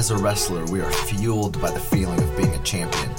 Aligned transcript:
As 0.00 0.10
a 0.10 0.16
wrestler, 0.16 0.64
we 0.72 0.80
are 0.80 0.90
fueled 0.90 1.60
by 1.60 1.70
the 1.70 1.78
feeling 1.78 2.18
of 2.22 2.34
being 2.34 2.54
a 2.54 2.62
champion. 2.62 3.10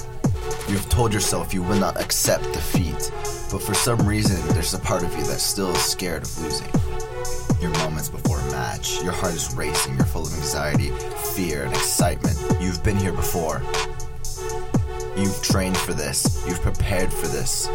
You've 0.68 0.88
told 0.88 1.12
yourself 1.12 1.54
you 1.54 1.62
will 1.62 1.78
not 1.78 1.96
accept 2.00 2.42
defeat, 2.52 3.12
but 3.52 3.62
for 3.62 3.72
some 3.72 4.04
reason, 4.04 4.44
there's 4.48 4.74
a 4.74 4.80
part 4.80 5.04
of 5.04 5.16
you 5.16 5.22
that 5.26 5.38
still 5.38 5.70
is 5.70 5.80
scared 5.80 6.22
of 6.24 6.42
losing. 6.42 6.66
Your 7.60 7.70
moments 7.78 8.08
before 8.08 8.40
a 8.40 8.50
match, 8.50 9.00
your 9.00 9.12
heart 9.12 9.32
is 9.32 9.54
racing, 9.54 9.94
you're 9.94 10.06
full 10.06 10.26
of 10.26 10.34
anxiety, 10.34 10.90
fear, 11.36 11.66
and 11.66 11.72
excitement. 11.72 12.36
You've 12.60 12.82
been 12.82 12.96
here 12.96 13.12
before. 13.12 13.62
You've 15.16 15.40
trained 15.40 15.76
for 15.76 15.92
this, 15.92 16.44
you've 16.48 16.62
prepared 16.62 17.12
for 17.12 17.28
this. 17.28 17.68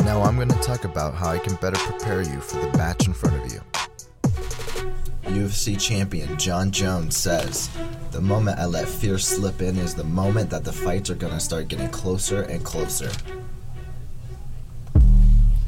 Now 0.00 0.22
I'm 0.22 0.34
going 0.34 0.48
to 0.48 0.58
talk 0.58 0.82
about 0.82 1.14
how 1.14 1.28
I 1.28 1.38
can 1.38 1.54
better 1.54 1.78
prepare 1.78 2.22
you 2.22 2.40
for 2.40 2.56
the 2.66 2.76
match 2.76 3.06
in 3.06 3.12
front 3.12 3.40
of 3.40 3.52
you. 3.52 3.60
UFC 5.30 5.80
champion 5.80 6.36
Jon 6.38 6.70
Jones 6.70 7.16
says, 7.16 7.70
The 8.10 8.20
moment 8.20 8.58
I 8.58 8.66
let 8.66 8.88
fear 8.88 9.18
slip 9.18 9.62
in 9.62 9.76
is 9.76 9.94
the 9.94 10.04
moment 10.04 10.50
that 10.50 10.64
the 10.64 10.72
fights 10.72 11.08
are 11.10 11.14
gonna 11.14 11.40
start 11.40 11.68
getting 11.68 11.88
closer 11.90 12.42
and 12.42 12.64
closer. 12.64 13.10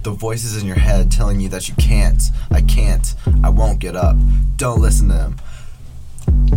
The 0.02 0.10
voices 0.10 0.60
in 0.60 0.66
your 0.66 0.78
head 0.78 1.12
telling 1.12 1.38
you 1.38 1.48
that 1.50 1.68
you 1.68 1.74
can't, 1.76 2.22
I 2.50 2.60
can't, 2.62 3.14
I 3.44 3.50
won't 3.50 3.78
get 3.78 3.94
up. 3.94 4.16
Don't 4.56 4.80
listen 4.80 5.08
to 5.08 5.14
them. 5.14 5.36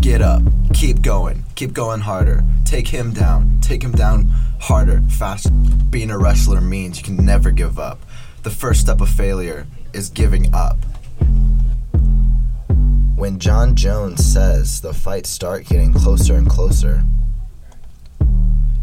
Get 0.01 0.21
up, 0.21 0.41
keep 0.73 1.01
going, 1.01 1.43
keep 1.55 1.73
going 1.73 2.01
harder. 2.01 2.43
Take 2.65 2.87
him 2.87 3.13
down, 3.13 3.59
take 3.61 3.83
him 3.83 3.91
down 3.91 4.29
harder, 4.59 5.01
faster. 5.09 5.51
Being 5.51 6.09
a 6.09 6.17
wrestler 6.17 6.59
means 6.59 6.97
you 6.97 7.03
can 7.03 7.23
never 7.23 7.51
give 7.51 7.77
up. 7.77 7.99
The 8.41 8.49
first 8.49 8.81
step 8.81 8.99
of 8.99 9.09
failure 9.09 9.67
is 9.93 10.09
giving 10.09 10.53
up. 10.53 10.77
When 13.15 13.39
Jon 13.39 13.75
Jones 13.75 14.25
says 14.25 14.81
the 14.81 14.93
fights 14.93 15.29
start 15.29 15.65
getting 15.67 15.93
closer 15.93 16.35
and 16.35 16.49
closer, 16.49 17.05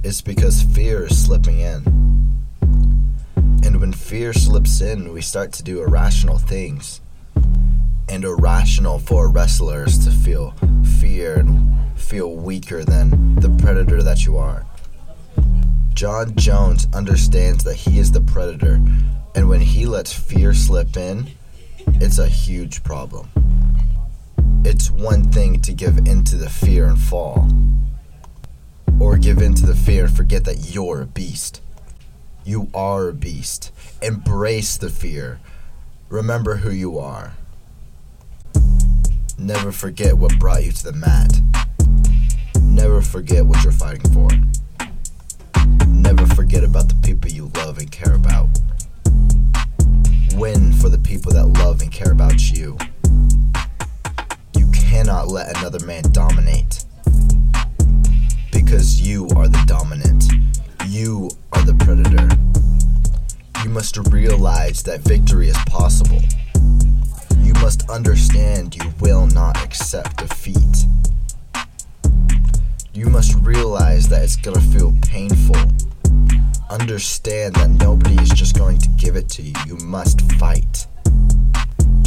it's 0.02 0.22
because 0.22 0.62
fear 0.62 1.04
is 1.04 1.22
slipping 1.22 1.60
in. 1.60 1.84
And 3.62 3.78
when 3.78 3.92
fear 3.92 4.32
slips 4.32 4.80
in, 4.80 5.12
we 5.12 5.20
start 5.20 5.52
to 5.52 5.62
do 5.62 5.82
irrational 5.82 6.38
things. 6.38 7.02
And 8.08 8.24
irrational 8.24 8.98
for 8.98 9.28
wrestlers 9.28 10.02
to 10.06 10.10
feel 10.10 10.54
fear 10.98 11.38
and 11.40 11.98
feel 12.00 12.34
weaker 12.34 12.84
than 12.84 13.34
the 13.36 13.50
predator 13.62 14.02
that 14.02 14.24
you 14.24 14.38
are. 14.38 14.64
Jon 15.92 16.34
Jones 16.36 16.88
understands 16.94 17.64
that 17.64 17.76
he 17.76 17.98
is 17.98 18.12
the 18.12 18.22
predator, 18.22 18.80
and 19.34 19.48
when 19.50 19.60
he 19.60 19.84
lets 19.84 20.10
fear 20.10 20.54
slip 20.54 20.96
in, 20.96 21.28
it's 21.86 22.18
a 22.18 22.28
huge 22.28 22.82
problem. 22.82 23.28
It's 24.64 24.92
one 24.92 25.24
thing 25.24 25.60
to 25.62 25.72
give 25.72 25.98
in 25.98 26.22
to 26.22 26.36
the 26.36 26.48
fear 26.48 26.86
and 26.86 26.96
fall, 26.96 27.48
or 29.00 29.18
give 29.18 29.38
in 29.38 29.54
to 29.54 29.66
the 29.66 29.74
fear 29.74 30.04
and 30.04 30.16
forget 30.16 30.44
that 30.44 30.72
you're 30.72 31.02
a 31.02 31.06
beast. 31.06 31.60
You 32.44 32.68
are 32.72 33.08
a 33.08 33.12
beast. 33.12 33.72
Embrace 34.00 34.76
the 34.76 34.88
fear. 34.88 35.40
Remember 36.08 36.56
who 36.56 36.70
you 36.70 36.96
are. 36.96 37.32
Never 39.36 39.72
forget 39.72 40.16
what 40.16 40.38
brought 40.38 40.62
you 40.62 40.70
to 40.70 40.84
the 40.84 40.92
mat. 40.92 41.40
Never 42.62 43.02
forget 43.02 43.44
what 43.44 43.64
you're 43.64 43.72
fighting 43.72 44.12
for. 44.12 44.28
Never 45.88 46.24
forget 46.36 46.62
about 46.62 46.88
the 46.88 46.94
people 47.02 47.32
you 47.32 47.50
love 47.56 47.78
and 47.78 47.90
care 47.90 48.14
about. 48.14 48.48
Win 50.34 50.72
for 50.72 50.88
the 50.88 51.00
people 51.02 51.32
that 51.32 51.46
love 51.46 51.82
and 51.82 51.90
care 51.90 52.12
about 52.12 52.52
you 52.52 52.78
cannot 55.12 55.28
let 55.28 55.58
another 55.58 55.84
man 55.84 56.02
dominate. 56.12 56.86
Because 58.50 58.98
you 58.98 59.28
are 59.36 59.46
the 59.46 59.62
dominant. 59.66 60.24
You 60.88 61.28
are 61.52 61.62
the 61.66 61.74
predator. 61.74 62.28
You 63.62 63.68
must 63.68 63.98
realize 64.10 64.82
that 64.84 65.00
victory 65.00 65.50
is 65.50 65.58
possible. 65.66 66.22
You 67.40 67.52
must 67.60 67.90
understand 67.90 68.74
you 68.74 68.90
will 69.00 69.26
not 69.26 69.62
accept 69.62 70.16
defeat. 70.16 70.86
You 72.94 73.10
must 73.10 73.34
realize 73.42 74.08
that 74.08 74.22
it's 74.22 74.36
gonna 74.36 74.62
feel 74.62 74.94
painful. 75.02 75.60
Understand 76.70 77.56
that 77.56 77.68
nobody 77.68 78.14
is 78.14 78.30
just 78.30 78.56
going 78.56 78.78
to 78.78 78.88
give 78.96 79.16
it 79.16 79.28
to 79.30 79.42
you. 79.42 79.52
You 79.66 79.76
must 79.84 80.22
fight. 80.38 80.71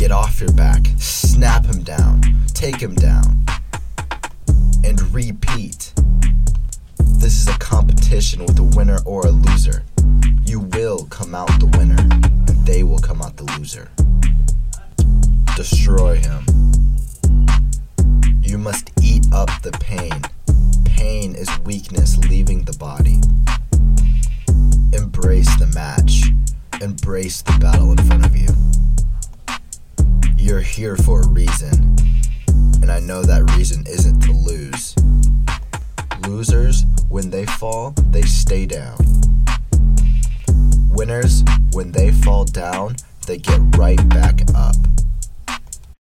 Get 0.06 0.12
off 0.12 0.40
your 0.40 0.52
back, 0.52 0.86
snap 1.00 1.66
him 1.66 1.82
down, 1.82 2.22
take 2.54 2.80
him 2.80 2.94
down, 2.94 3.44
and 4.84 5.02
repeat. 5.12 5.94
This 7.00 7.42
is 7.42 7.48
a 7.48 7.58
competition 7.58 8.46
with 8.46 8.60
a 8.60 8.64
winner 8.78 9.00
or 9.04 9.26
a 9.26 9.32
loser. 9.32 9.84
You 10.46 10.60
will 10.60 11.06
come 11.06 11.34
out 11.34 11.48
the 11.60 11.66
winner, 11.80 11.98
and 11.98 12.68
they 12.68 12.84
will 12.84 13.00
come 13.00 13.20
out 13.24 13.38
the 13.38 13.46
loser. 13.58 13.90
Destroy 15.56 16.18
him. 16.18 16.46
You 18.44 18.60
must 18.60 18.92
eat 19.02 19.26
up 19.34 19.50
the 19.64 19.72
pain. 19.72 20.22
Pain 20.86 21.34
is 21.34 21.50
weakness 21.62 22.16
leaving 22.30 22.66
the 22.66 22.78
body. 22.78 23.22
Embrace 24.96 25.50
the 25.58 25.66
match. 25.74 26.26
Embrace 26.80 27.42
the 27.42 27.58
battle 27.58 27.90
in 27.90 27.98
front 27.98 28.24
of 28.24 28.36
you. 28.36 28.65
Here 30.76 30.98
for 30.98 31.22
a 31.22 31.28
reason, 31.30 31.96
and 32.82 32.92
I 32.92 33.00
know 33.00 33.24
that 33.24 33.50
reason 33.56 33.86
isn't 33.88 34.20
to 34.24 34.34
lose. 34.34 34.94
Losers, 36.28 36.84
when 37.08 37.30
they 37.30 37.46
fall, 37.46 37.92
they 38.12 38.24
stay 38.24 38.66
down. 38.66 38.98
Winners, 40.90 41.46
when 41.72 41.94
they 41.94 42.12
fall 42.12 42.44
down, 42.44 42.98
they 43.26 43.38
get 43.38 43.62
right 43.78 44.10
back 44.10 44.42
up. 44.54 44.76